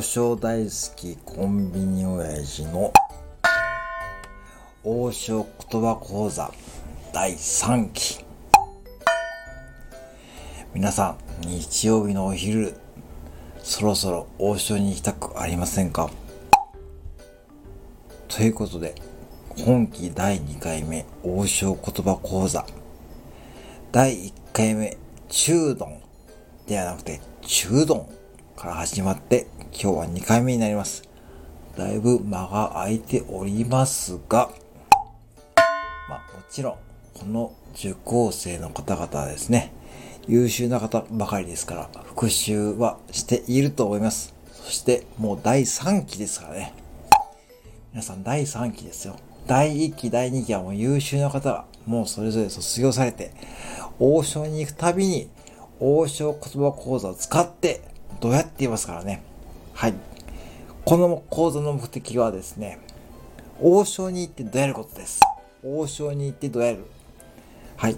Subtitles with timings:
[0.00, 2.90] 王将大好きコンビニ親父の
[4.82, 6.50] 王将言葉講座
[7.12, 8.24] 第3期。
[10.72, 12.72] 皆さん日曜日のお昼
[13.58, 16.08] そろそろ王将に行きたくありませんか？
[18.28, 18.94] ということで
[19.58, 22.64] 今期第2回目王将言葉講座。
[23.92, 24.96] 第1回目
[25.28, 26.00] 中丼。
[26.66, 28.08] ではなくて中丼。
[28.60, 31.08] から始まって今日は2回目になります。
[31.78, 34.50] だいぶ間が空いておりますが、
[36.10, 36.74] まあもちろん
[37.14, 39.72] この受講生の方々ですね、
[40.28, 44.34] 優秀な方ばかりですから復習はしていると思います。
[44.52, 46.74] そしてもう第3期ですからね。
[47.92, 49.16] 皆さん第3期ですよ。
[49.46, 53.32] 第1期、第2期はもう優秀な方がもうそれぞれ卒業されて、
[53.98, 55.30] 王将に行くたびに
[55.78, 57.88] 王将言葉講座を使って
[58.20, 59.22] どうやって言いますからね。
[59.74, 59.94] はい。
[60.84, 62.78] この講座の目的はですね、
[63.60, 65.20] 王将に行ってどうやることです。
[65.62, 66.84] 王将に行ってどうやる。
[67.76, 67.96] はい。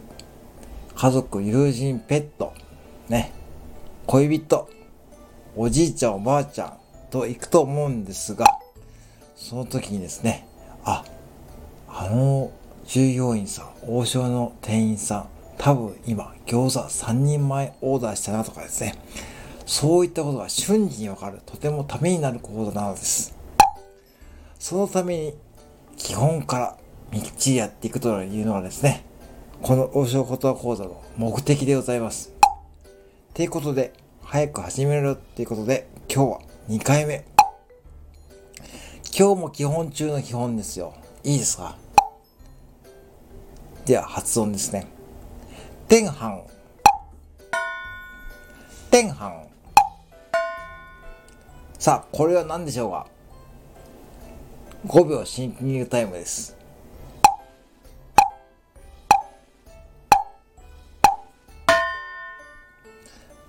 [0.95, 2.53] 家族、友人、ペット、
[3.09, 3.33] ね、
[4.07, 4.69] 恋人、
[5.57, 6.79] おじいちゃん、おばあちゃん
[7.11, 8.47] と行くと思うんですが、
[9.37, 10.47] その時にですね、
[10.85, 11.05] あ、
[11.89, 12.51] あの
[12.87, 18.95] 従業員さん、王将の店員さん、多分今、餃子3人前オーダーしたなとかですね、
[19.67, 23.35] そういったことが瞬時にわかる、とてもためになる講座なのです。
[24.59, 25.35] そのために、
[25.97, 26.77] 基本から
[27.11, 29.05] みっちりやっていくというのがですね、
[29.63, 32.33] この王将言葉講座の目的でございます。
[33.35, 37.25] ということで、早く始めるっていうことで、今日は2回目。
[39.17, 40.95] 今日も基本中の基本ですよ。
[41.23, 41.77] いいですか？
[43.85, 44.87] では、発音ですね。
[45.87, 46.43] 天飯。
[48.91, 49.52] 天飯。
[51.83, 53.09] さあ、これは何でしょうか
[54.87, 56.57] ?5 秒シンキングタイムです。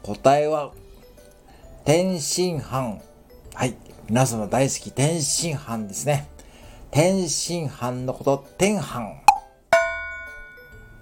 [0.02, 0.72] 答えは、
[1.86, 3.00] 天津飯。
[3.54, 3.76] はい。
[4.10, 6.28] 皆様大好き、天津飯ですね。
[6.90, 9.14] 天津飯のこと、天飯。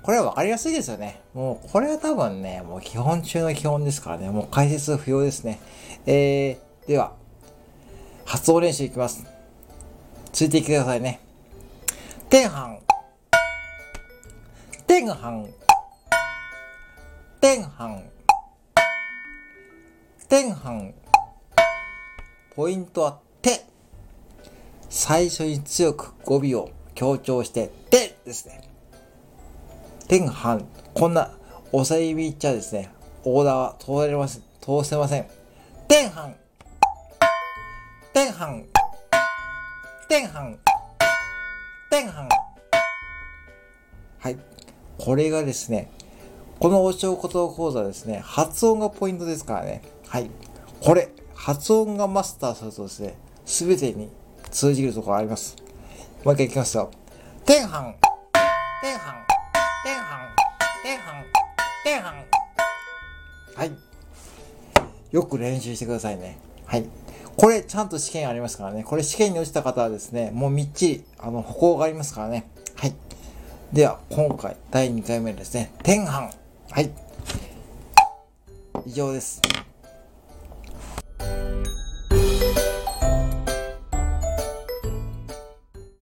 [0.04, 1.22] これはわかりやすいですよね。
[1.34, 4.30] もう、これは多分ね、もう基本中の基本ですからね。
[4.30, 5.62] もう解説不要ですね。
[6.06, 7.21] えー、では、
[8.32, 9.26] 発音練習いきます。
[10.32, 11.20] ついてきてくださいね。
[12.30, 12.80] 天飯。
[14.88, 15.50] 天飯。
[17.42, 18.04] 天飯。
[20.30, 20.94] 天飯。
[22.56, 23.66] ポイントは手。
[24.90, 28.62] 最初に強く語尾を強調して手ですね。
[30.08, 30.64] 天飯。
[30.94, 31.32] こんな
[31.74, 32.94] 押さえ指いっちゃですね、
[33.26, 34.44] オーダーは通れません。
[34.62, 35.28] 通せません。
[35.90, 36.34] 天飯。
[38.14, 38.66] 天飯
[40.10, 40.58] 天飯
[41.90, 42.28] 天飯
[44.20, 44.38] はい。
[44.98, 45.90] これがですね、
[46.60, 49.82] このお正言葉講座ですね、発音がポイントですからね。
[50.10, 50.30] はい。
[50.82, 54.10] これ、発音がマスターするとですね、すべてに
[54.50, 55.56] 通じるところあります。
[56.26, 56.92] もう一回いきますよ。
[57.46, 57.96] 天飯
[58.82, 59.26] 天飯
[59.84, 60.36] 天飯
[60.84, 61.26] 天飯
[61.86, 62.14] 天飯
[63.56, 63.72] はい。
[65.12, 66.51] よく練習してくださいね。
[66.72, 66.86] はい。
[67.36, 68.86] これちゃんと試験ありますからね。
[68.86, 72.50] これ試験に落ちた方はですね、もうみっちり、あの、歩行がありますからね。
[72.76, 72.94] はい。
[73.74, 76.32] では、今回、第2回目ですね、天半。
[76.70, 76.90] はい。
[78.86, 79.42] 以上です。